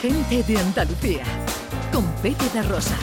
Gente 0.00 0.42
de 0.42 0.58
Andalucía, 0.58 1.24
con 1.90 2.04
Pepe 2.16 2.44
de 2.52 2.62
Rosa. 2.62 2.94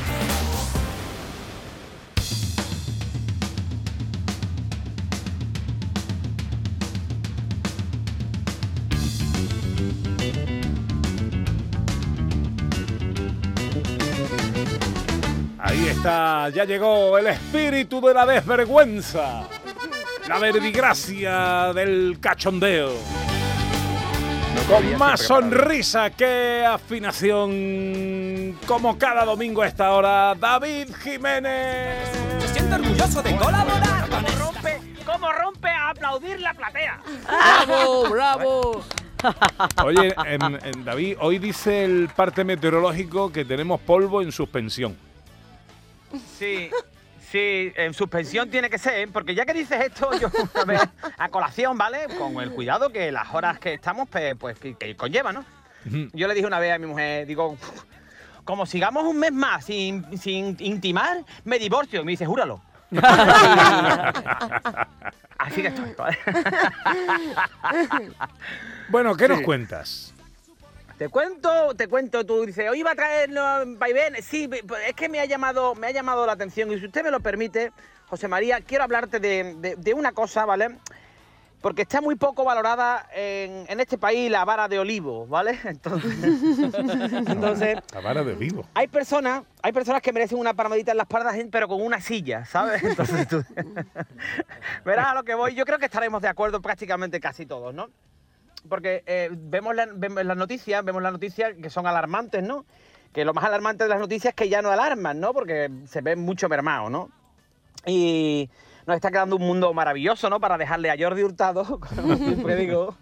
Ahí 15.57 15.87
está, 15.87 16.49
ya 16.49 16.63
llegó 16.63 17.17
el 17.17 17.25
espíritu 17.27 17.99
de 18.01 18.13
la 18.13 18.27
desvergüenza, 18.27 19.47
la 20.27 20.37
verbigracia 20.37 21.73
del 21.73 22.19
cachondeo. 22.21 23.22
Con 24.67 24.97
más 24.97 25.19
sonrisa 25.21 26.09
que 26.11 26.65
afinación, 26.65 28.57
como 28.65 28.97
cada 28.97 29.25
domingo 29.25 29.61
a 29.61 29.67
esta 29.67 29.91
hora, 29.91 30.33
David 30.35 30.89
Jiménez. 31.03 32.09
Me 32.39 32.47
siento 32.47 32.75
orgulloso 32.75 33.21
de 33.21 33.35
colaborar 33.35 34.09
con 34.09 34.23
¿Cómo 34.23 34.37
rompe, 34.45 34.79
cómo 35.05 35.31
rompe 35.33 35.67
a 35.69 35.89
aplaudir 35.89 36.39
la 36.39 36.53
platea? 36.53 37.01
¡Bravo, 37.27 38.09
bravo! 38.09 38.83
Oye, 39.83 40.13
en- 40.25 40.59
en 40.63 40.85
David, 40.85 41.17
hoy 41.19 41.39
dice 41.39 41.83
el 41.83 42.09
parte 42.15 42.43
meteorológico 42.43 43.31
que 43.31 43.43
tenemos 43.45 43.79
polvo 43.81 44.21
en 44.21 44.31
suspensión. 44.31 44.95
Sí, 46.39 46.69
sí, 47.33 47.73
en 47.75 47.93
suspensión 47.95 48.49
tiene 48.51 48.69
que 48.69 48.77
ser, 48.77 49.09
porque 49.09 49.33
ya 49.33 49.43
que 49.43 49.53
dices 49.53 49.81
esto, 49.81 50.11
yo 50.19 50.29
una 50.53 50.65
vez 50.65 50.81
a 51.17 51.29
colación, 51.29 51.75
¿vale? 51.77 52.05
Con 52.17 52.39
el 52.39 52.51
cuidado 52.51 52.91
que 52.91 53.11
las 53.11 53.33
horas 53.33 53.57
que 53.57 53.73
estamos, 53.73 54.07
pues, 54.07 54.35
pues 54.35 54.59
que, 54.59 54.75
que 54.75 54.95
conlleva, 54.95 55.33
¿no? 55.33 55.43
Yo 56.13 56.27
le 56.27 56.35
dije 56.35 56.45
una 56.45 56.59
vez 56.59 56.73
a 56.73 56.77
mi 56.77 56.85
mujer, 56.85 57.25
digo, 57.25 57.57
como 58.45 58.67
sigamos 58.67 59.03
un 59.03 59.19
mes 59.19 59.33
más 59.33 59.65
sin, 59.65 60.17
sin 60.17 60.55
intimar, 60.59 61.25
me 61.43 61.59
divorcio. 61.59 62.01
Y 62.01 62.05
me 62.05 62.11
dice, 62.11 62.25
júralo. 62.25 62.61
Así 65.39 65.61
que 65.61 65.67
estoy, 65.67 65.93
¿vale? 65.97 66.17
Bueno, 68.87 69.15
¿qué 69.17 69.27
nos 69.27 69.41
cuentas? 69.41 70.13
Te 71.03 71.09
cuento, 71.09 71.75
te 71.75 71.89
cuento, 71.89 72.25
tú 72.25 72.45
dices, 72.45 72.69
hoy 72.69 72.79
iba 72.79 72.91
a 72.91 72.95
traer 72.95 73.29
vaivenes. 73.77 74.23
Sí, 74.23 74.47
pues, 74.47 74.63
es 74.87 74.93
que 74.93 75.09
me 75.09 75.19
ha 75.19 75.25
llamado, 75.25 75.75
me 75.75 75.87
ha 75.87 75.91
llamado 75.91 76.25
la 76.25 76.31
atención. 76.31 76.71
Y 76.71 76.79
si 76.79 76.85
usted 76.85 77.03
me 77.03 77.11
lo 77.11 77.19
permite, 77.19 77.73
José 78.07 78.29
María, 78.29 78.61
quiero 78.61 78.85
hablarte 78.85 79.19
de, 79.19 79.53
de- 79.55 79.75
de 79.75 79.93
una 79.93 80.13
cosa, 80.13 80.45
¿vale? 80.45 80.77
Porque 81.59 81.81
está 81.81 81.99
muy 81.99 82.15
poco 82.15 82.45
valorada 82.45 83.05
en, 83.13 83.65
en 83.67 83.81
este 83.81 83.97
país 83.97 84.31
la 84.31 84.45
vara 84.45 84.69
de 84.69 84.79
olivo, 84.79 85.27
¿vale? 85.27 85.59
Entonces, 85.65 86.13
entonces 87.27 87.79
La 87.93 87.99
vara 87.99 88.23
de 88.23 88.35
vivo. 88.35 88.65
hay 88.73 88.87
personas, 88.87 89.43
hay 89.61 89.73
personas 89.73 90.01
que 90.01 90.13
merecen 90.13 90.37
una 90.37 90.53
palmadita 90.53 90.91
en 90.91 90.97
la 90.97 91.03
espalda, 91.03 91.33
pero 91.51 91.67
con 91.67 91.81
una 91.81 91.99
silla, 91.99 92.45
¿sabes? 92.45 92.81
Entonces 92.85 93.27
tú 93.27 93.43
verás 94.85 95.07
a 95.07 95.15
lo 95.15 95.23
que 95.25 95.35
voy. 95.35 95.53
Yo 95.53 95.65
creo 95.65 95.79
que 95.79 95.85
estaremos 95.87 96.21
de 96.21 96.29
acuerdo 96.29 96.61
prácticamente 96.61 97.19
casi 97.19 97.45
todos, 97.45 97.73
¿no? 97.73 97.89
Porque 98.69 99.03
eh, 99.05 99.29
vemos, 99.31 99.75
la- 99.75 99.89
vemos 99.93 100.23
las 100.25 100.37
noticias, 100.37 100.83
vemos 100.85 101.01
las 101.01 101.11
noticias 101.11 101.53
que 101.61 101.69
son 101.69 101.85
alarmantes, 101.87 102.43
¿no? 102.43 102.65
Que 103.11 103.25
lo 103.25 103.33
más 103.33 103.43
alarmante 103.45 103.83
de 103.83 103.89
las 103.89 103.99
noticias 103.99 104.31
es 104.31 104.35
que 104.35 104.49
ya 104.49 104.61
no 104.61 104.71
alarman, 104.71 105.19
¿no? 105.19 105.33
Porque 105.33 105.69
se 105.85 106.01
ven 106.01 106.19
mucho 106.19 106.49
mermado, 106.49 106.89
¿no? 106.89 107.09
Y 107.85 108.49
nos 108.87 108.95
está 108.95 109.11
quedando 109.11 109.35
un 109.35 109.43
mundo 109.43 109.73
maravilloso, 109.73 110.29
¿no? 110.29 110.39
Para 110.39 110.57
dejarle 110.57 110.89
a 110.89 110.95
Jordi 110.97 111.23
Hurtado, 111.23 111.79
como 111.95 112.15
siempre 112.17 112.55
digo, 112.55 112.95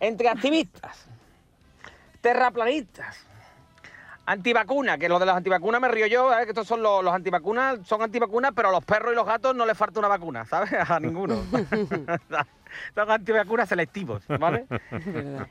entre 0.00 0.28
activistas, 0.28 1.06
terraplanistas, 2.20 3.26
antivacunas, 4.26 4.98
que 4.98 5.08
lo 5.08 5.18
de 5.18 5.26
las 5.26 5.36
antivacunas 5.36 5.80
me 5.80 5.88
río 5.88 6.06
yo, 6.06 6.30
¿sabes? 6.30 6.46
que 6.46 6.50
estos 6.52 6.66
son 6.66 6.82
los, 6.82 7.04
los 7.04 7.14
antivacunas, 7.14 7.80
son 7.84 8.02
antivacunas, 8.02 8.52
pero 8.54 8.68
a 8.68 8.72
los 8.72 8.84
perros 8.84 9.12
y 9.12 9.16
los 9.16 9.26
gatos 9.26 9.54
no 9.54 9.66
les 9.66 9.76
falta 9.76 9.98
una 9.98 10.08
vacuna, 10.08 10.44
¿sabes? 10.46 10.72
A 10.90 11.00
ninguno. 11.00 11.42
son 12.94 13.10
antivacunas 13.10 13.68
selectivos, 13.68 14.22
¿vale? 14.38 14.66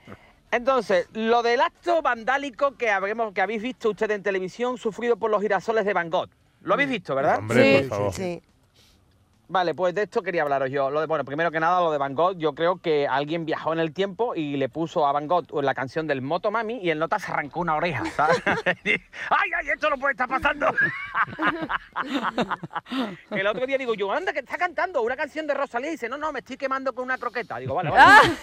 Entonces, 0.52 1.08
lo 1.14 1.42
del 1.42 1.62
acto 1.62 2.02
vandálico 2.02 2.78
que, 2.78 2.92
habremos, 2.92 3.34
que 3.34 3.42
habéis 3.42 3.62
visto 3.62 3.90
ustedes 3.90 4.16
en 4.16 4.24
televisión 4.24 4.78
sufrido 4.78 5.18
por 5.18 5.32
los 5.32 5.42
girasoles 5.42 5.84
de 5.84 5.94
Van 5.94 6.12
Gogh. 6.12 6.30
Lo 6.62 6.76
habéis 6.76 6.90
visto, 6.90 7.16
¿verdad? 7.16 7.40
Hombre, 7.40 7.82
sí, 7.82 7.90
por 7.90 7.98
favor. 7.98 8.14
sí. 8.14 8.42
Vale, 9.54 9.76
pues 9.76 9.94
de 9.94 10.02
esto 10.02 10.24
quería 10.24 10.42
hablaros 10.42 10.72
yo. 10.72 10.90
Lo 10.90 11.00
de, 11.00 11.06
bueno, 11.06 11.24
primero 11.24 11.52
que 11.52 11.60
nada, 11.60 11.80
lo 11.80 11.92
de 11.92 12.00
Van 12.00 12.16
Gogh, 12.16 12.40
yo 12.40 12.56
creo 12.56 12.82
que 12.82 13.08
alguien 13.08 13.46
viajó 13.46 13.72
en 13.72 13.78
el 13.78 13.94
tiempo 13.94 14.34
y 14.34 14.58
le 14.58 14.68
puso 14.68 15.06
a 15.06 15.12
Van 15.12 15.28
Gogh 15.28 15.46
la 15.62 15.76
canción 15.76 16.08
del 16.08 16.24
Motomami 16.24 16.80
y 16.82 16.90
el 16.90 16.98
nota 16.98 17.20
se 17.20 17.32
arrancó 17.32 17.60
una 17.60 17.76
oreja, 17.76 18.04
¿sabes? 18.16 18.42
¡Ay, 18.48 19.52
ay, 19.56 19.70
esto 19.72 19.92
no 19.92 20.00
puede 20.00 20.14
estar 20.14 20.28
pasando! 20.28 20.74
el 23.30 23.46
otro 23.46 23.68
día 23.68 23.78
digo 23.78 23.94
yo, 23.94 24.12
anda, 24.12 24.34
que 24.34 24.40
está 24.40 24.58
cantando 24.58 25.04
una 25.04 25.16
canción 25.16 25.46
de 25.46 25.54
Rosalía 25.54 25.90
y 25.90 25.92
dice, 25.92 26.10
no, 26.10 26.18
no, 26.18 26.32
me 26.32 26.40
estoy 26.40 26.58
quemando 26.58 26.92
con 26.96 27.04
una 27.06 27.20
croqueta. 27.20 27.60
Digo, 27.60 27.76
vale, 27.76 27.92
vale. 27.92 28.34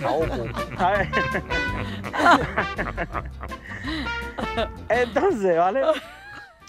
Entonces, 4.89 5.57
¿vale? 5.57 5.83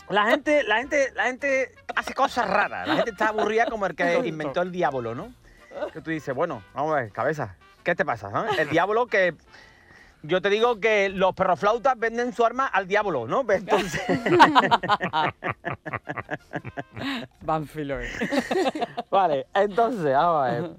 La 0.10 0.26
gente, 0.30 0.64
la 0.64 0.78
gente, 0.78 1.12
la 1.14 1.26
gente 1.26 1.72
hace 2.02 2.14
cosas 2.14 2.50
raras. 2.50 2.88
La 2.88 2.96
gente 2.96 3.12
está 3.12 3.30
aburrida 3.30 3.66
como 3.68 3.86
el 3.86 3.96
que 3.96 4.28
inventó 4.28 4.62
el 4.62 4.72
diablo, 4.72 5.16
¿no? 5.16 5.34
Que 5.94 6.02
tú 6.02 6.12
dices, 6.12 6.36
bueno, 6.36 6.64
vamos 6.74 6.94
a 6.94 7.02
ver, 7.02 7.12
cabeza, 7.12 7.56
¿qué 7.84 7.96
te 7.96 8.04
pasa? 8.04 8.30
no? 8.30 8.50
El 8.50 8.70
diablo 8.70 9.08
que. 9.08 9.36
Yo 10.24 10.40
te 10.40 10.52
digo 10.52 10.80
que 10.80 11.10
los 11.10 11.34
perroflautas 11.34 11.98
venden 11.98 12.32
su 12.32 12.46
arma 12.46 12.68
al 12.68 12.88
diablo, 12.88 13.26
¿no? 13.26 13.44
Entonces, 13.50 14.02
Banfield. 17.42 18.06
vale, 19.10 19.48
entonces, 19.56 20.14
vamos 20.14 20.46
a 20.46 20.52
ver. 20.52 20.70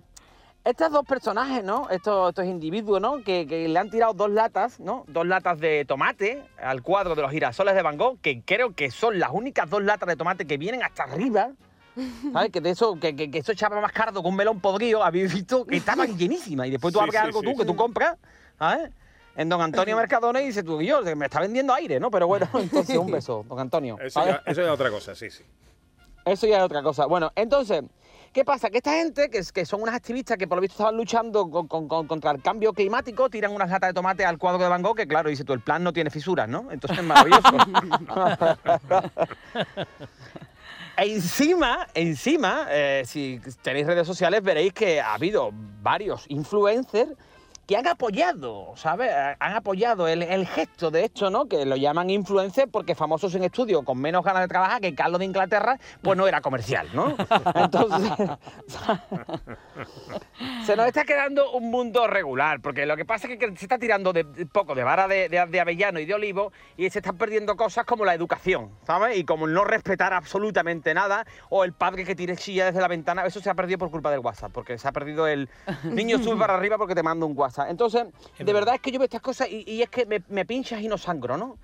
Estos 0.64 0.92
dos 0.92 1.04
personajes, 1.04 1.64
¿no? 1.64 1.88
Estos, 1.90 2.28
estos 2.28 2.44
individuos, 2.44 3.00
¿no? 3.00 3.22
Que, 3.24 3.46
que 3.48 3.66
le 3.66 3.78
han 3.78 3.90
tirado 3.90 4.12
dos 4.14 4.30
latas, 4.30 4.78
¿no? 4.78 5.04
Dos 5.08 5.26
latas 5.26 5.58
de 5.58 5.84
tomate 5.84 6.42
al 6.62 6.82
cuadro 6.82 7.16
de 7.16 7.22
los 7.22 7.32
girasoles 7.32 7.74
de 7.74 7.82
Van 7.82 7.96
Gogh, 7.98 8.18
que 8.20 8.42
creo 8.42 8.72
que 8.74 8.90
son 8.92 9.18
las 9.18 9.30
únicas 9.32 9.68
dos 9.68 9.82
latas 9.82 10.08
de 10.08 10.14
tomate 10.16 10.46
que 10.46 10.58
vienen 10.58 10.82
hasta 10.84 11.02
arriba. 11.02 11.50
¿Sabes? 12.32 12.50
Que 12.52 12.60
de 12.60 12.70
eso, 12.70 12.98
que, 12.98 13.14
que, 13.14 13.30
que 13.30 13.38
eso 13.38 13.52
echaba 13.52 13.78
más 13.80 13.92
cardo 13.92 14.22
que 14.22 14.28
un 14.28 14.36
melón 14.36 14.60
podrido, 14.60 15.02
habéis 15.04 15.34
visto 15.34 15.66
que 15.66 15.76
estaban 15.76 16.16
llenísimas. 16.18 16.68
Y 16.68 16.70
después 16.70 16.92
tú 16.94 17.00
Sí, 17.00 17.02
abres 17.02 17.20
sí, 17.20 17.26
algo 17.26 17.40
sí, 17.40 17.46
tú, 17.46 17.58
que 17.58 17.64
tú 17.66 17.76
compras, 17.76 18.16
¿sabes? 18.58 18.90
En 19.34 19.48
Don 19.48 19.60
Antonio 19.60 19.96
Mercadona 19.96 20.40
y 20.42 20.46
dices 20.46 20.64
tú, 20.64 20.80
yo, 20.80 21.02
me 21.16 21.26
está 21.26 21.40
vendiendo 21.40 21.74
aire, 21.74 21.98
¿no? 21.98 22.10
Pero 22.10 22.28
bueno, 22.28 22.48
entonces 22.54 22.96
un 22.96 23.10
beso, 23.10 23.44
Don 23.48 23.58
Antonio. 23.58 23.98
Eso 24.00 24.24
ya, 24.24 24.42
eso 24.46 24.60
ya 24.60 24.68
es 24.68 24.72
otra 24.72 24.90
cosa, 24.90 25.14
sí, 25.14 25.28
sí. 25.28 25.42
Eso 26.24 26.46
ya 26.46 26.58
es 26.58 26.62
otra 26.62 26.82
cosa. 26.82 27.06
Bueno, 27.06 27.32
entonces, 27.34 27.82
¿qué 28.32 28.44
pasa? 28.44 28.70
Que 28.70 28.78
esta 28.78 28.92
gente, 28.92 29.28
que, 29.30 29.38
es- 29.38 29.52
que 29.52 29.64
son 29.66 29.82
unas 29.82 29.94
activistas 29.94 30.36
que 30.38 30.46
por 30.48 30.56
lo 30.56 30.62
visto 30.62 30.74
estaban 30.74 30.96
luchando 30.96 31.48
con- 31.50 31.68
con- 31.68 31.86
con- 31.88 32.06
contra 32.06 32.30
el 32.32 32.42
cambio 32.42 32.72
climático, 32.72 33.28
tiran 33.30 33.52
unas 33.52 33.70
latas 33.70 33.90
de 33.90 33.94
tomate 33.94 34.24
al 34.24 34.38
cuadro 34.38 34.62
de 34.62 34.68
Van 34.68 34.82
Gogh, 34.82 34.96
que 34.96 35.06
claro, 35.06 35.28
dice 35.30 35.44
tú, 35.44 35.52
el 35.52 35.60
plan 35.60 35.82
no 35.84 35.92
tiene 35.92 36.10
fisuras, 36.10 36.48
¿no? 36.48 36.70
Entonces 36.70 36.98
es 36.98 37.04
maravilloso. 37.04 37.42
e 40.96 41.04
encima, 41.14 41.86
encima, 41.94 42.66
eh, 42.70 43.02
si 43.06 43.40
tenéis 43.62 43.86
redes 43.86 44.06
sociales 44.06 44.42
veréis 44.42 44.72
que 44.72 45.00
ha 45.00 45.14
habido 45.14 45.50
varios 45.82 46.24
influencers 46.28 47.10
que 47.66 47.76
han 47.76 47.86
apoyado, 47.86 48.72
¿sabes? 48.76 49.10
Han 49.38 49.54
apoyado 49.54 50.08
el, 50.08 50.22
el 50.22 50.46
gesto 50.46 50.90
de 50.90 51.04
esto, 51.04 51.30
¿no? 51.30 51.46
Que 51.46 51.64
lo 51.64 51.76
llaman 51.76 52.10
influencer 52.10 52.68
porque 52.68 52.94
famosos 52.94 53.34
en 53.34 53.44
estudio 53.44 53.82
con 53.84 53.98
menos 54.00 54.24
ganas 54.24 54.42
de 54.42 54.48
trabajar 54.48 54.80
que 54.80 54.94
Carlos 54.94 55.20
de 55.20 55.26
Inglaterra, 55.26 55.78
pues 56.02 56.18
no 56.18 56.26
era 56.26 56.40
comercial, 56.40 56.88
¿no? 56.92 57.14
Entonces, 57.54 58.12
se 60.66 60.76
nos 60.76 60.86
está 60.86 61.04
quedando 61.04 61.52
un 61.52 61.70
mundo 61.70 62.06
regular, 62.06 62.60
porque 62.60 62.86
lo 62.86 62.96
que 62.96 63.04
pasa 63.04 63.28
es 63.28 63.38
que 63.38 63.46
se 63.56 63.64
está 63.64 63.78
tirando 63.78 64.12
de, 64.12 64.24
de 64.24 64.46
poco 64.46 64.74
de 64.74 64.84
vara 64.84 65.08
de, 65.08 65.28
de- 65.28 65.46
de 65.46 65.60
avellano 65.60 65.98
y 66.00 66.06
de 66.06 66.14
olivo 66.14 66.52
y 66.76 66.88
se 66.90 66.98
están 66.98 67.16
perdiendo 67.16 67.56
cosas 67.56 67.84
como 67.84 68.04
la 68.04 68.14
educación, 68.14 68.70
¿sabes? 68.86 69.16
Y 69.16 69.24
como 69.24 69.46
no 69.46 69.64
respetar 69.64 70.12
absolutamente 70.12 70.94
nada, 70.94 71.24
o 71.48 71.64
el 71.64 71.72
padre 71.72 72.04
que 72.04 72.14
tire 72.14 72.36
chilla 72.36 72.66
desde 72.66 72.80
la 72.80 72.88
ventana, 72.88 73.24
eso 73.26 73.40
se 73.40 73.50
ha 73.50 73.54
perdido 73.54 73.78
por 73.78 73.90
culpa 73.90 74.10
del 74.10 74.20
WhatsApp, 74.20 74.52
porque 74.52 74.78
se 74.78 74.88
ha 74.88 74.92
perdido 74.92 75.26
el 75.26 75.48
niño 75.84 76.18
sube 76.18 76.36
para 76.36 76.54
arriba 76.54 76.78
porque 76.78 76.94
te 76.94 77.02
mando 77.02 77.26
un 77.26 77.36
WhatsApp. 77.36 77.51
Entonces, 77.68 78.06
de 78.38 78.52
verdad 78.52 78.76
es 78.76 78.80
que 78.80 78.90
yo 78.90 78.98
veo 78.98 79.04
estas 79.04 79.20
cosas 79.20 79.48
y, 79.50 79.64
y 79.66 79.82
es 79.82 79.88
que 79.90 80.06
me, 80.06 80.22
me 80.28 80.44
pinchas 80.44 80.80
y 80.80 80.88
no 80.88 80.98
sangro, 80.98 81.36
¿no? 81.36 81.58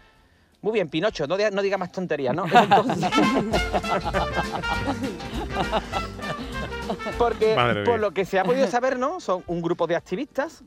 Muy 0.61 0.73
bien, 0.73 0.88
Pinocho, 0.88 1.26
no, 1.29 1.37
diga- 1.38 1.52
no 1.52 1.62
diga 1.62 1.79
más 1.79 1.93
tonterías, 1.93 2.35
¿no? 2.35 2.44
Entonces- 2.46 3.11
Porque 7.19 7.55
Madre 7.55 7.85
por 7.85 7.94
mía. 7.94 8.00
lo 8.00 8.11
que 8.12 8.25
se 8.25 8.38
ha 8.38 8.44
podido 8.44 8.67
saber, 8.67 8.99
¿no? 8.99 9.20
Son 9.20 9.43
un 9.46 9.61
grupo 9.62 9.87
de 9.87 9.96
activistas 9.96 10.62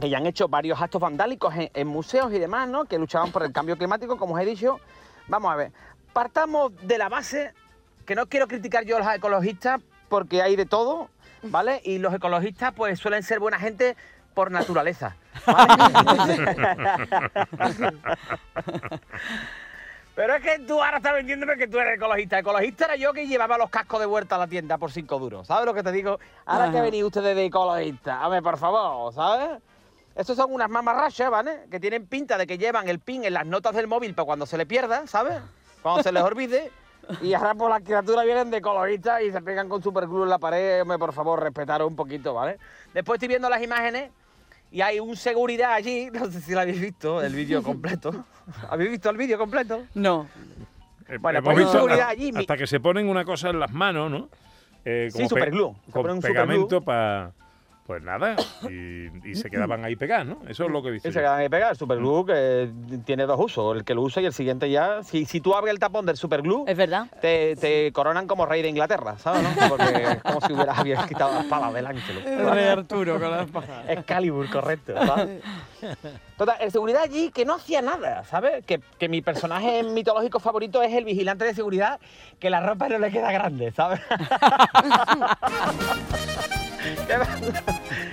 que 0.00 0.10
ya 0.10 0.18
han 0.18 0.26
hecho 0.26 0.48
varios 0.48 0.80
actos 0.80 1.00
vandálicos 1.00 1.54
en, 1.54 1.70
en 1.72 1.86
museos 1.88 2.32
y 2.32 2.38
demás, 2.38 2.68
¿no? 2.68 2.84
Que 2.84 2.98
luchaban 2.98 3.32
por 3.32 3.42
el 3.42 3.52
cambio 3.52 3.76
climático, 3.76 4.16
como 4.18 4.34
os 4.34 4.40
he 4.40 4.44
dicho. 4.44 4.78
Vamos 5.28 5.52
a 5.52 5.56
ver, 5.56 5.72
partamos 6.12 6.72
de 6.82 6.98
la 6.98 7.08
base 7.08 7.52
que 8.04 8.14
no 8.14 8.26
quiero 8.26 8.46
criticar 8.46 8.84
yo 8.84 8.96
a 8.96 9.00
los 9.00 9.14
ecologistas 9.14 9.80
porque 10.08 10.42
hay 10.42 10.54
de 10.54 10.66
todo, 10.66 11.08
¿vale? 11.44 11.80
Y 11.84 11.98
los 11.98 12.12
ecologistas 12.14 12.72
pues 12.76 12.98
suelen 13.00 13.22
ser 13.22 13.40
buena 13.40 13.58
gente 13.58 13.96
por 14.36 14.50
naturaleza. 14.50 15.16
Pero 20.14 20.34
es 20.34 20.42
que 20.42 20.58
tú 20.60 20.82
ahora 20.82 20.98
estás 20.98 21.14
vendiéndome 21.14 21.56
que 21.56 21.66
tú 21.68 21.78
eres 21.78 21.96
ecologista. 21.96 22.38
Ecologista 22.38 22.84
era 22.84 22.96
yo 22.96 23.14
que 23.14 23.26
llevaba 23.26 23.56
los 23.56 23.70
cascos 23.70 23.98
de 24.00 24.04
vuelta 24.04 24.36
a 24.36 24.38
la 24.38 24.46
tienda 24.46 24.76
por 24.76 24.92
cinco 24.92 25.18
duros. 25.18 25.46
¿Sabes 25.46 25.64
lo 25.64 25.72
que 25.72 25.82
te 25.82 25.90
digo? 25.90 26.18
Ahora 26.44 26.70
que 26.70 26.76
Ajá. 26.76 26.84
venís 26.84 27.02
ustedes 27.02 27.34
de 27.34 27.46
ecologista. 27.46 28.22
A 28.22 28.28
ver, 28.28 28.42
por 28.42 28.58
favor, 28.58 29.14
¿sabes? 29.14 29.62
Estos 30.14 30.36
son 30.36 30.52
unas 30.52 30.68
mamarrachas, 30.68 31.30
¿vale? 31.30 31.60
Que 31.70 31.80
tienen 31.80 32.06
pinta 32.06 32.36
de 32.36 32.46
que 32.46 32.58
llevan 32.58 32.88
el 32.88 33.00
pin 33.00 33.24
en 33.24 33.32
las 33.32 33.46
notas 33.46 33.74
del 33.74 33.86
móvil 33.86 34.14
para 34.14 34.26
cuando 34.26 34.44
se 34.44 34.58
le 34.58 34.66
pierda, 34.66 35.06
¿sabes? 35.06 35.38
Cuando 35.82 36.02
se 36.02 36.12
les 36.12 36.22
olvide. 36.22 36.70
Y 37.22 37.32
ahora 37.32 37.54
por 37.54 37.70
las 37.70 37.82
criaturas 37.82 38.26
vienen 38.26 38.50
de 38.50 38.58
ecologistas 38.58 39.22
y 39.22 39.32
se 39.32 39.40
pegan 39.40 39.68
con 39.70 39.82
superglue 39.82 40.24
en 40.24 40.30
la 40.30 40.38
pared. 40.38 40.82
Hombre, 40.82 40.98
por 40.98 41.14
favor, 41.14 41.42
respetaros 41.42 41.88
un 41.88 41.96
poquito, 41.96 42.34
¿vale? 42.34 42.58
Después 42.92 43.16
estoy 43.16 43.28
viendo 43.28 43.48
las 43.48 43.62
imágenes 43.62 44.10
y 44.76 44.82
hay 44.82 45.00
un 45.00 45.16
seguridad 45.16 45.72
allí. 45.72 46.10
No 46.12 46.30
sé 46.30 46.40
si 46.42 46.52
lo 46.52 46.60
habéis 46.60 46.78
visto, 46.80 47.22
el 47.22 47.34
vídeo 47.34 47.62
completo. 47.62 48.26
¿Habéis 48.68 48.90
visto 48.90 49.08
el 49.08 49.16
vídeo 49.16 49.38
completo? 49.38 49.84
No. 49.94 50.28
Eh, 51.08 51.16
Bueno, 51.18 51.38
hemos 51.38 51.54
pues 51.54 51.64
visto 51.64 51.72
seguridad 51.72 52.08
a- 52.08 52.08
allí, 52.10 52.30
hasta 52.36 52.56
que 52.58 52.66
se 52.66 52.78
ponen 52.78 53.08
una 53.08 53.24
cosa 53.24 53.48
en 53.48 53.58
las 53.58 53.72
manos, 53.72 54.10
¿no? 54.10 54.28
Eh, 54.84 55.08
Sí, 55.10 55.26
superglue. 55.26 55.72
Con 55.90 56.20
pegamento 56.20 56.82
para... 56.82 57.32
Pues 57.86 58.02
nada, 58.02 58.34
y, 58.68 59.06
y 59.30 59.34
se 59.36 59.48
quedaban 59.48 59.84
ahí 59.84 59.94
pegadas, 59.94 60.26
¿no? 60.26 60.38
Eso 60.48 60.64
es 60.64 60.70
lo 60.72 60.82
que 60.82 60.88
he 60.88 60.90
visto. 60.92 61.08
Y 61.08 61.12
se 61.12 61.18
yo. 61.20 61.22
quedan 61.22 61.38
ahí 61.38 61.48
pegados. 61.48 61.72
El 61.74 61.78
superglue 61.78 62.26
que 62.26 62.70
tiene 63.04 63.26
dos 63.26 63.38
usos. 63.38 63.76
El 63.76 63.84
que 63.84 63.94
lo 63.94 64.02
usa 64.02 64.20
y 64.22 64.26
el 64.26 64.32
siguiente 64.32 64.68
ya. 64.68 65.04
Si, 65.04 65.24
si 65.24 65.40
tú 65.40 65.54
abres 65.54 65.72
el 65.72 65.78
tapón 65.78 66.04
del 66.04 66.16
superglue, 66.16 66.64
Es 66.66 66.76
verdad. 66.76 67.06
te, 67.20 67.54
te 67.54 67.92
coronan 67.92 68.26
como 68.26 68.44
rey 68.44 68.60
de 68.62 68.70
Inglaterra, 68.70 69.16
¿sabes? 69.18 69.44
no? 69.44 69.68
Porque 69.68 69.84
es 70.14 70.22
como 70.22 70.40
si 70.40 70.52
hubieras 70.52 70.76
habías 70.78 71.06
quitado 71.06 71.32
las 71.34 71.44
palas 71.44 71.72
del 71.74 71.86
ángel. 71.86 72.18
El 72.26 72.50
rey 72.50 72.64
Arturo 72.66 73.20
con 73.20 73.30
las 73.30 73.48
pajas. 73.50 73.84
Excalibur, 73.88 74.50
correcto. 74.50 74.92
¿sabes? 75.06 75.40
Total, 76.36 76.56
el 76.60 76.72
seguridad 76.72 77.02
allí 77.04 77.30
que 77.30 77.44
no 77.44 77.54
hacía 77.54 77.82
nada, 77.82 78.24
¿sabes? 78.24 78.64
Que, 78.66 78.80
que 78.98 79.08
mi 79.08 79.22
personaje 79.22 79.84
mitológico 79.84 80.40
favorito 80.40 80.82
es 80.82 80.92
el 80.92 81.04
vigilante 81.04 81.44
de 81.44 81.54
seguridad, 81.54 82.00
que 82.40 82.50
la 82.50 82.60
ropa 82.60 82.88
no 82.88 82.98
le 82.98 83.12
queda 83.12 83.30
grande, 83.30 83.70
¿sabes? 83.70 84.00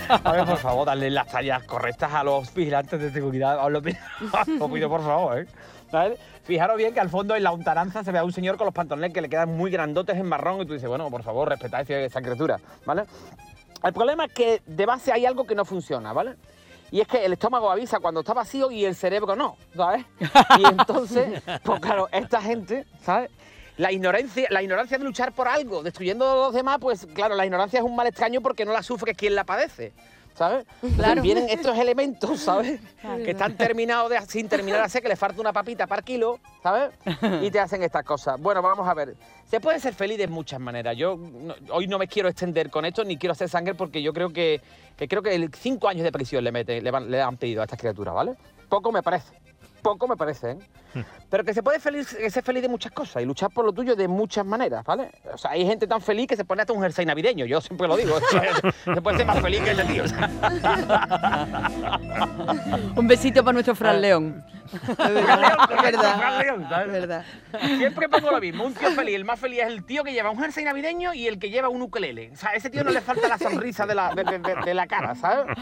A 0.10 0.31
ver, 0.31 0.46
por 0.46 0.58
favor, 0.58 0.86
darle 0.86 1.10
las 1.10 1.28
tallas 1.28 1.64
correctas 1.64 2.14
a 2.14 2.24
los 2.24 2.54
vigilantes 2.54 3.00
de 3.00 3.12
seguridad. 3.12 3.64
Os 3.64 3.72
lo 3.72 3.81
pido, 3.81 4.90
por 4.90 5.02
favor, 5.02 5.40
¿eh? 5.40 5.48
Fijaros 6.44 6.78
bien 6.78 6.94
que 6.94 7.00
al 7.00 7.10
fondo 7.10 7.36
en 7.36 7.44
la 7.44 7.52
ontaranza 7.52 8.04
se 8.04 8.12
ve 8.12 8.18
a 8.20 8.24
un 8.24 8.34
señor 8.34 8.58
con 8.58 8.66
los 8.66 8.74
pantalones 8.74 9.14
que 9.14 9.22
le 9.22 9.30
quedan 9.30 9.56
muy 9.56 9.72
grandotes 9.72 10.18
en 10.18 10.28
marrón 10.28 10.62
y 10.62 10.66
tú 10.66 10.74
dices, 10.74 10.90
bueno, 10.90 11.10
por 11.10 11.24
favor, 11.24 11.48
respetad 11.50 11.90
esa 11.90 12.22
criatura, 12.22 12.60
¿vale? 12.86 13.04
El 13.84 13.94
problema 13.94 14.25
es 14.25 14.34
que 14.34 14.62
de 14.66 14.86
base 14.86 15.12
hay 15.12 15.26
algo 15.26 15.46
que 15.46 15.56
no 15.56 15.66
funciona, 15.66 16.12
¿vale? 16.12 16.36
Y 16.92 17.00
es 17.02 17.08
que 17.08 17.26
el 17.26 17.34
estómago 17.34 17.72
avisa 17.72 18.00
cuando 18.00 18.19
está 18.22 18.34
vacío 18.34 18.72
y 18.72 18.86
el 18.86 18.96
cerebro 18.96 19.36
no, 19.36 19.56
¿sabes? 19.76 20.06
Y 20.60 20.66
entonces, 20.66 21.42
pues 21.64 21.80
claro, 21.80 22.08
esta 22.12 22.42
gente, 22.42 22.86
¿sabes? 23.02 23.30
La 23.78 23.92
ignorancia, 23.92 24.48
la 24.52 24.62
ignorancia 24.62 24.98
de 24.98 25.04
luchar 25.04 25.31
por 25.34 25.48
algo, 25.48 25.81
destruyendo 25.81 26.30
a 26.30 26.36
los 26.48 26.54
demás, 26.54 26.78
pues 26.80 27.08
claro, 27.14 27.36
la 27.36 27.46
ignorancia 27.46 27.80
es 27.80 27.86
un 27.86 27.96
mal 27.96 28.06
extraño 28.08 28.42
porque 28.42 28.66
no 28.66 28.72
la 28.74 28.84
sufre 28.84 29.16
quien 29.16 29.34
la 29.34 29.44
padece, 29.46 29.94
¿sabes? 30.36 30.66
Claro. 30.96 31.24
Vienen 31.24 31.50
estos 31.50 31.75
elementos, 31.78 32.40
¿sabes? 32.40 32.80
Que 33.25 33.31
están 33.31 33.58
terminados 33.58 34.12
de, 34.12 34.22
sin 34.28 34.48
terminar 34.48 34.81
hacer, 34.81 35.02
que 35.02 35.10
le 35.10 35.16
falta 35.16 35.42
una 35.42 35.52
papita 35.54 35.88
para 35.88 36.04
kilo, 36.04 36.40
¿sabes? 36.62 36.92
Y 37.42 37.50
te 37.50 37.60
hacen 37.60 37.81
estas 37.81 38.04
cosas. 38.06 38.40
Bueno, 38.40 38.62
vamos 38.62 38.88
a 38.88 38.94
ver. 38.94 39.16
Se 39.50 39.60
puede 39.60 39.80
ser 39.80 39.94
feliz 39.96 40.18
de 40.19 40.28
muchas 40.28 40.60
maneras. 40.60 40.96
Yo 40.96 41.18
no- 41.18 41.56
hoy 41.72 41.88
no 41.88 41.98
me 41.98 42.08
quiero 42.08 42.30
extender 42.30 42.69
con 42.69 42.86
esto, 42.86 43.04
ni 43.04 43.18
quiero 43.18 43.34
hacer 43.34 43.50
sangre, 43.50 43.74
porque 43.74 44.02
yo 44.04 44.14
creo 44.14 44.30
que, 44.31 44.62
que 44.98 45.08
creo 45.08 45.22
que 45.24 45.50
cinco 45.60 45.88
años 45.88 46.04
de 46.04 46.12
prisión 46.12 46.44
le, 46.44 46.52
mete, 46.52 46.80
le, 46.81 46.92
van- 46.92 47.10
le 47.10 47.22
han 47.22 47.38
pedido 47.38 47.62
a 47.62 47.66
estas 47.66 47.80
criaturas, 47.80 48.14
¿vale? 48.14 48.34
Poco 48.69 48.92
me 48.92 49.02
parece. 49.04 49.34
Poco 49.83 50.07
me 50.07 50.15
parece, 50.15 50.51
¿eh? 50.51 50.57
Pero 51.30 51.44
que 51.44 51.53
se 51.53 51.62
puede 51.62 51.80
feliz, 51.80 52.15
que 52.15 52.30
ser 52.30 52.44
feliz 52.44 52.62
de 52.62 52.69
muchas 52.69 52.91
cosas 52.94 53.21
y 53.21 53.25
luchar 53.25 53.50
por 53.51 53.65
lo 53.65 53.74
tuyo 53.74 53.95
de 53.95 54.07
muchas 54.07 54.45
maneras, 54.45 54.83
¿vale? 54.85 55.12
O 55.33 55.38
sea, 55.38 55.51
hay 55.51 55.65
gente 55.65 55.88
tan 55.88 56.00
feliz 56.01 56.27
que 56.27 56.35
se 56.38 56.45
pone 56.45 56.62
hasta 56.62 56.71
un 56.74 56.81
jersey 56.81 57.06
navideño, 57.06 57.45
yo 57.45 57.59
siempre 57.59 57.88
lo 57.88 57.97
digo. 57.97 58.15
se 58.85 59.01
puede 59.01 59.18
ser 59.18 59.25
más 59.27 59.41
feliz 59.41 59.62
que 59.62 59.71
ese 59.71 59.83
tío. 59.85 60.03
Un 62.95 63.07
besito 63.07 63.44
para 63.44 63.53
nuestro 63.53 63.75
Fran 63.75 64.01
León. 64.01 64.44
Fran 64.95 65.13
León, 65.13 65.57
verdad. 65.83 66.18
Fran 66.18 66.39
León, 66.39 66.65
¿sabes? 66.69 66.88
Es 66.88 66.94
verdad. 66.94 67.25
Siempre 67.77 68.09
pongo 68.09 68.31
lo 68.31 68.39
mismo, 68.39 68.63
un 68.65 68.74
tío 68.74 68.91
feliz, 68.91 69.15
el 69.15 69.25
más 69.25 69.39
feliz 69.39 69.59
es 69.62 69.68
el 69.68 69.85
tío 69.85 70.03
que 70.03 70.13
lleva 70.13 70.30
un 70.30 70.39
jersey 70.39 70.63
navideño 70.63 71.13
y 71.13 71.27
el 71.27 71.39
que 71.39 71.50
lleva 71.50 71.69
un 71.69 71.81
ukelele. 71.81 72.31
O 72.31 72.35
sea, 72.38 72.51
a 72.51 72.53
ese 72.53 72.69
tío 72.69 72.83
no 72.83 72.91
le 72.91 73.01
falta 73.01 73.27
la 73.27 73.38
sonrisa 73.38 73.85
de 73.85 73.95
la, 73.95 74.13
de, 74.15 74.24
de- 74.24 74.39
de- 74.39 74.56
de 74.65 74.74
la 74.74 74.88
cara, 74.88 75.15
¿sabes? 75.15 75.57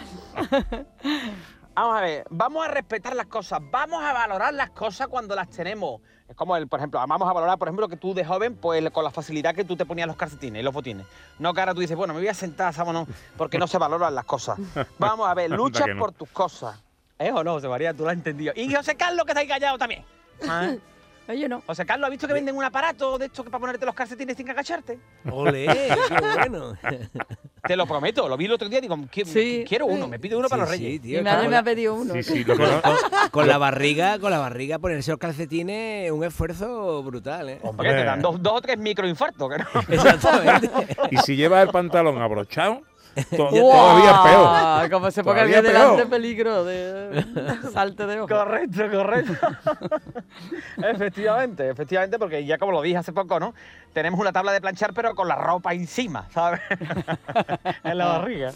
Vamos 1.74 1.98
a 1.98 2.02
ver, 2.02 2.26
vamos 2.30 2.66
a 2.66 2.68
respetar 2.70 3.16
las 3.16 3.28
cosas, 3.28 3.60
vamos 3.72 4.04
a 4.04 4.12
valorar 4.12 4.54
las 4.54 4.72
cosas 4.72 5.08
cuando 5.08 5.36
las 5.36 5.50
tenemos. 5.50 6.02
Es 6.28 6.36
como, 6.36 6.56
el, 6.56 6.68
por 6.68 6.80
ejemplo, 6.80 7.00
vamos 7.00 7.30
a 7.30 7.34
valorar, 7.34 7.58
por 7.58 7.68
ejemplo, 7.68 7.88
que 7.88 7.98
tú 7.98 8.14
de 8.14 8.26
joven, 8.26 8.56
pues 8.56 8.90
con 8.92 9.04
la 9.04 9.12
facilidad 9.12 9.56
que 9.56 9.64
tú 9.64 9.76
te 9.76 9.86
ponías 9.86 10.08
los 10.08 10.18
calcetines 10.18 10.62
y 10.62 10.64
los 10.64 10.74
botines. 10.74 11.06
No 11.40 11.54
que 11.54 11.60
ahora 11.62 11.74
tú 11.74 11.80
dices, 11.80 11.96
bueno, 11.96 12.14
me 12.14 12.20
voy 12.20 12.28
a 12.28 12.34
sentar, 12.34 12.76
vámonos, 12.76 13.08
porque 13.38 13.58
no 13.58 13.68
se 13.68 13.78
valoran 13.78 14.14
las 14.14 14.26
cosas. 14.26 14.58
Vamos 15.00 15.28
a 15.28 15.34
ver, 15.34 15.50
lucha 15.52 15.88
no. 15.88 16.00
por 16.00 16.12
tus 16.12 16.30
cosas. 16.30 16.82
¿Eh 17.18 17.32
o 17.32 17.44
no, 17.44 17.54
José 17.54 17.68
María? 17.68 17.94
Tú 17.94 18.04
lo 18.04 18.10
has 18.10 18.16
entendido. 18.16 18.54
Y 18.56 18.74
José 18.74 18.96
Carlos, 18.96 19.26
que 19.26 19.32
está 19.32 19.42
ahí 19.42 19.48
callado 19.48 19.78
también. 19.78 20.04
¿Ah? 20.48 20.74
Oye, 21.28 21.48
no. 21.48 21.62
José 21.66 21.86
Carlos, 21.86 22.06
¿has 22.08 22.12
visto 22.12 22.28
que 22.28 22.34
venden 22.34 22.56
un 22.56 22.64
aparato 22.64 23.18
de 23.18 23.28
esto 23.28 23.44
que 23.44 23.50
para 23.50 23.62
ponerte 23.62 23.86
los 23.86 23.96
calcetines 23.96 24.36
sin 24.36 24.50
agacharte? 24.50 25.00
Ole, 25.30 25.66
qué 25.66 26.16
bueno. 26.36 26.74
Te 27.66 27.76
lo 27.76 27.86
prometo, 27.86 28.28
lo 28.28 28.36
vi 28.36 28.46
el 28.46 28.52
otro 28.54 28.68
día 28.68 28.80
y 28.80 28.82
digo, 28.82 28.98
Sí. 29.26 29.64
quiero 29.68 29.86
uno, 29.86 30.08
me 30.08 30.20
pide 30.20 30.36
uno 30.36 30.50
para 30.50 30.64
los 30.64 30.72
sí, 30.72 30.78
reyes. 30.78 31.02
tío, 31.02 31.20
Mi 31.20 31.24
madre 31.24 31.48
me 31.48 31.56
ha 31.58 31.64
pedido 31.64 31.94
uno. 31.94 32.14
Sí, 32.16 32.24
sí, 32.24 32.44
lo 32.44 32.58
con, 32.58 32.68
con 33.32 33.48
la 33.48 33.58
barriga, 33.58 34.20
con 34.20 34.32
la 34.32 34.40
barriga 34.40 34.80
ponerse 34.80 35.12
los 35.12 35.20
calcetines 35.20 36.08
es 36.08 36.12
un 36.12 36.24
esfuerzo 36.24 37.02
brutal, 37.04 37.50
¿eh? 37.50 37.60
Hombre, 37.62 37.94
te 37.94 38.04
dan 38.04 38.22
dos, 38.22 38.42
dos 38.42 38.54
o 38.54 38.62
tres 38.62 38.78
microinfartos, 38.80 39.50
que 39.50 39.58
no. 39.60 39.66
Exactamente. 39.90 40.70
Y 41.12 41.18
si 41.18 41.36
llevas 41.36 41.64
el 41.64 41.70
pantalón 41.70 42.22
abrochado, 42.22 42.82
todavía 43.36 44.12
es 44.12 44.20
peor. 44.20 44.90
Como 44.92 45.12
se 45.12 45.24
ponga 45.24 45.44
día 45.46 45.62
delante, 45.62 46.06
peligro 46.06 46.64
de 46.64 47.26
salte 47.74 48.06
de 48.08 48.20
ojo. 48.22 48.28
Correcto, 48.28 48.84
correcto. 48.92 49.34
efectivamente, 50.78 51.70
efectivamente, 51.70 52.18
porque 52.20 52.46
ya 52.46 52.58
como 52.58 52.72
lo 52.72 52.82
dije 52.82 52.98
hace 52.98 53.14
poco, 53.14 53.40
¿no? 53.40 53.54
Tenemos 53.94 54.20
una 54.20 54.32
tabla 54.32 54.52
de 54.52 54.62
planchar, 54.62 54.94
pero 54.94 55.14
con 55.16 55.28
la 55.28 55.36
ropa 55.36 55.74
encima, 55.74 56.28
¿sabes? 56.32 56.62
en 57.84 57.98
la 57.98 58.06
barriga. 58.08 58.52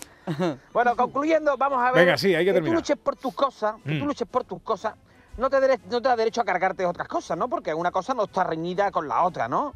Bueno, 0.74 0.96
concluyendo, 0.96 1.58
vamos 1.58 1.80
a 1.80 1.92
ver. 1.92 2.06
Venga, 2.06 2.18
sí, 2.18 2.34
hay 2.34 2.46
que 2.46 2.51
tú 2.51 2.56
terminar. 2.56 2.75
luches 2.78 2.98
por 2.98 3.16
tus 3.16 3.34
cosas, 3.34 3.75
que 3.86 3.98
tú 4.00 4.06
Mm. 4.06 4.08
luches 4.08 4.28
por 4.28 4.44
tus 4.44 4.62
cosas, 4.62 4.94
no 5.38 5.50
te, 5.50 5.58
no 5.90 6.01
te 6.01 6.08
da 6.08 6.16
derecho 6.16 6.42
a 6.42 6.46
cargarte 6.46 6.84
de 6.84 6.88
otras 6.88 7.08
cosas, 7.08 7.38
¿no? 7.38 7.48
Porque 7.50 7.74
una 7.74 7.91
cosa 7.91 8.13
no 8.13 8.24
está 8.24 8.44
reñida 8.44 8.91
con 8.91 9.08
la 9.08 9.24
otra, 9.24 9.48
¿no? 9.48 9.74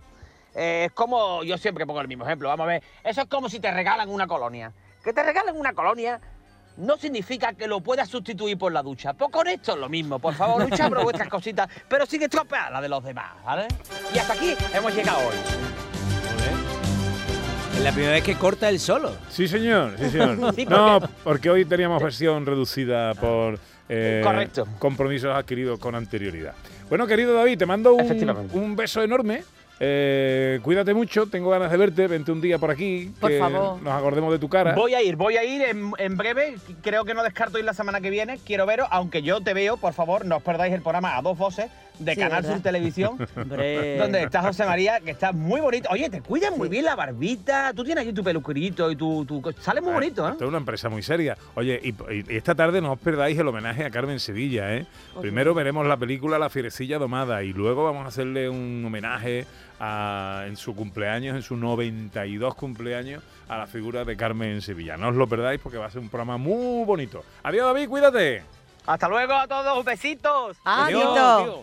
Eh, 0.56 0.86
es 0.88 0.92
como, 0.92 1.44
yo 1.44 1.58
siempre 1.58 1.86
pongo 1.86 2.02
el 2.02 2.08
mismo 2.08 2.26
ejemplo, 2.26 2.50
vamos 2.50 2.66
a 2.66 2.68
ver, 2.68 2.84
eso 3.04 3.22
es 3.22 3.28
como 3.28 3.50
si 3.50 3.60
te 3.60 3.72
regalan 3.72 4.10
una 4.10 4.28
colonia. 4.28 4.72
Que 5.04 5.14
te 5.14 5.24
regalen 5.24 5.56
una 5.56 5.74
colonia 5.74 6.20
no 6.80 6.98
significa 6.98 7.54
que 7.54 7.68
lo 7.68 7.82
puedas 7.82 8.10
sustituir 8.10 8.58
por 8.58 8.72
la 8.72 8.82
ducha. 8.82 9.14
Pues 9.14 9.30
con 9.32 9.48
esto 9.48 9.74
es 9.74 9.80
lo 9.80 9.90
mismo, 9.90 10.20
por 10.20 10.34
favor, 10.34 10.64
luchad 10.64 10.90
por 10.90 11.04
vuestras 11.04 11.28
cositas, 11.28 11.70
pero 11.88 12.06
sin 12.06 12.22
estropear 12.24 12.72
la 12.72 12.82
de 12.82 12.90
los 12.90 13.04
demás, 13.04 13.32
¿vale? 13.44 13.68
Y 14.14 14.18
hasta 14.18 14.34
aquí 14.34 14.56
hemos 14.74 14.96
llegado 14.96 15.20
hoy. 15.20 15.36
Es 17.76 17.84
la 17.84 17.92
primera 17.92 18.14
vez 18.14 18.24
que 18.24 18.36
corta 18.36 18.70
el 18.70 18.80
solo. 18.80 19.14
Sí, 19.30 19.48
señor, 19.48 19.96
sí, 19.98 20.10
señor. 20.10 20.54
Sí, 20.56 20.66
no, 20.66 21.00
porque 21.24 21.50
hoy 21.50 21.66
teníamos 21.66 22.02
versión 22.02 22.46
reducida 22.46 23.14
por 23.14 23.60
eh, 23.88 24.22
Correcto. 24.24 24.68
compromisos 24.80 25.36
adquiridos 25.36 25.80
con 25.80 25.96
anterioridad. 25.96 26.54
Bueno, 26.90 27.08
querido 27.08 27.34
David, 27.34 27.58
te 27.58 27.66
mando 27.66 27.94
un 27.94 28.76
beso 28.76 29.04
enorme. 29.04 29.44
Eh, 29.82 30.60
cuídate 30.62 30.94
mucho, 30.94 31.28
tengo 31.28 31.50
ganas 31.50 31.72
de 31.72 31.78
verte, 31.78 32.08
vente 32.08 32.32
un 32.32 32.42
día 32.42 32.58
por 32.58 32.70
aquí, 32.70 33.12
Por 33.20 33.30
que 33.30 33.40
favor. 33.40 33.82
nos 33.82 33.94
acordemos 33.94 34.32
de 34.32 34.40
tu 34.40 34.50
cara. 34.50 34.74
Voy 34.76 34.94
a 34.94 35.02
ir, 35.02 35.16
voy 35.16 35.38
a 35.38 35.44
ir 35.44 35.62
en, 35.62 35.92
en 35.98 36.18
breve. 36.18 36.56
Creo 36.82 37.06
que 37.06 37.14
no 37.14 37.24
descarto 37.24 37.58
ir 37.60 37.66
la 37.66 37.74
semana 37.74 38.02
que 38.02 38.10
viene. 38.10 38.40
Quiero 38.46 38.66
veros, 38.66 38.88
aunque 38.92 39.22
yo 39.22 39.42
te 39.42 39.54
veo, 39.54 39.78
por 39.78 39.94
favor, 39.94 40.26
no 40.26 40.38
os 40.38 40.44
perdáis 40.44 40.74
el 40.74 40.82
programa 40.82 41.18
a 41.18 41.22
dos 41.22 41.38
voces 41.38 41.70
de 41.98 42.14
Sí, 42.14 42.20
Canal 42.20 42.42
¿verdad? 42.44 42.54
Sur 42.56 42.64
Televisión. 42.64 43.18
Donde 43.36 44.24
está 44.24 44.42
José 44.42 44.66
María, 44.66 45.00
que 45.02 45.12
está 45.12 45.32
muy 45.34 45.60
bonito. 45.62 45.90
Oye, 45.92 46.10
te 46.10 46.22
cuidas 46.22 46.56
muy 46.58 46.68
bien 46.70 46.86
la 46.86 46.96
barbita. 46.96 47.74
Tú 47.74 47.84
tienes 47.84 48.04
allí 48.04 48.14
tu 48.14 48.24
peluquerito 48.24 48.90
y 48.92 48.96
tu. 48.96 49.26
tu 49.26 49.42
sale 49.60 49.82
muy 49.82 49.94
bonito, 49.94 50.28
¿eh? 50.28 50.32
Esto 50.32 50.46
es 50.46 50.50
una 50.50 50.60
empresa 50.60 50.90
muy 50.90 51.04
seria. 51.04 51.38
Oye, 51.56 51.80
y, 51.84 51.90
y 52.14 52.36
esta 52.38 52.56
tarde 52.56 52.82
no 52.82 52.94
os 52.94 53.00
perdáis 53.00 53.38
el 53.38 53.48
homenaje 53.48 53.86
a 53.86 53.90
Carmen 53.92 54.20
Sevilla, 54.20 54.76
¿eh? 54.76 54.86
Primero 55.22 55.54
veremos 55.54 55.86
la 55.88 55.98
película 55.98 56.38
La 56.40 56.50
Fierecilla 56.50 56.98
Domada 57.00 57.44
y 57.44 57.52
luego 57.54 57.84
vamos 57.86 58.06
a 58.06 58.08
hacerle 58.10 58.50
un 58.50 58.84
homenaje 58.86 59.46
a- 59.80 60.44
en 60.48 60.56
su 60.58 60.76
cumpleaños, 60.76 61.36
en 61.36 61.42
su 61.42 61.56
92 61.56 62.56
cumpleaños, 62.56 63.24
a 63.48 63.58
la 63.58 63.68
figura 63.68 64.04
de 64.06 64.16
Carmen 64.18 64.62
Sevilla. 64.62 64.98
No 64.98 65.10
os 65.10 65.16
lo 65.16 65.28
perdáis 65.28 65.60
porque 65.62 65.78
va 65.78 65.86
a 65.88 65.92
ser 65.92 66.02
un 66.02 66.10
programa 66.10 66.38
muy 66.38 66.86
bonito. 66.86 67.24
Adiós, 67.44 67.66
David, 67.68 67.90
cuídate. 67.90 68.44
Hasta 68.86 69.08
luego 69.08 69.34
a 69.34 69.48
todos, 69.48 69.86
besitos. 69.86 70.58
Adiós. 70.64 71.04
Adiós. 71.18 71.60